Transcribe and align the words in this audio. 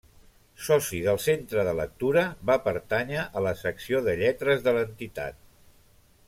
Soci 0.67 1.01
del 1.07 1.19
Centre 1.25 1.65
de 1.67 1.75
Lectura, 1.79 2.23
va 2.51 2.57
pertànyer 2.69 3.27
a 3.41 3.45
la 3.49 3.53
Secció 3.61 4.01
de 4.09 4.17
Lletres 4.23 4.65
de 4.71 4.75
l'entitat. 4.79 5.41